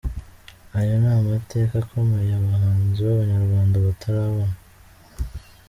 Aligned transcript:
Ayo 0.77 0.93
ni 1.01 1.09
amateka 1.17 1.73
akomeye 1.83 2.31
abahanzi 2.35 2.99
b’abanyarwanda 3.05 3.75
batarabona. 3.85 4.55